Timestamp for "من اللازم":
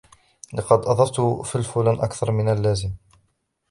2.31-2.91